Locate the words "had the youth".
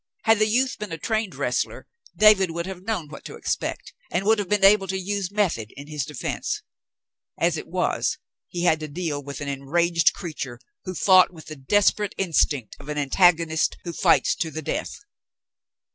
0.23-0.79